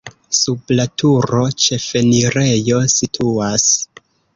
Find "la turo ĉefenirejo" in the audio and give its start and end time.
0.79-2.85